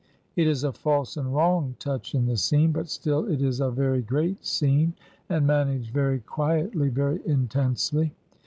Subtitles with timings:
[0.35, 3.69] It is a false and wrong touch in the scene, but still it is a
[3.69, 4.93] very great scene,
[5.29, 8.11] and managed very quietly, very intensely.